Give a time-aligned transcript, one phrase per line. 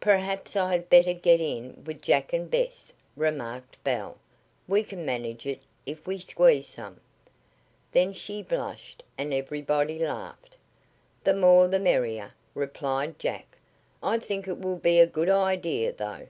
[0.00, 4.18] "Perhaps I had better get in with Jack and Bess," remarked Belle.
[4.66, 6.98] "We can manage it if we squeeze some."
[7.92, 10.56] Then she blushed, and everybody laughed.
[11.22, 13.56] "The more the merrier," replied Jack.
[14.02, 16.26] "I think it will be a good idea, though.